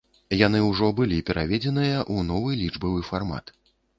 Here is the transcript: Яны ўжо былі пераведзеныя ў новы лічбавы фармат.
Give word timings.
Яны 0.37 0.61
ўжо 0.69 0.87
былі 0.99 1.19
пераведзеныя 1.27 1.97
ў 1.97 2.17
новы 2.31 2.57
лічбавы 2.63 3.05
фармат. 3.13 3.45